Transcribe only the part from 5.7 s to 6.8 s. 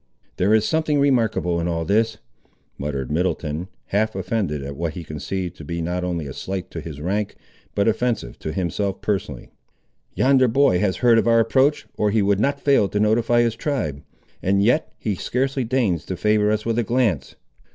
not only a slight